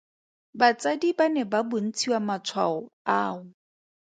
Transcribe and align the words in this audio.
Batsadi 0.59 1.09
ba 1.17 1.25
ne 1.33 1.43
ba 1.51 1.59
bontshiwa 1.69 2.19
matshwao 2.27 2.77
ao. 3.21 3.39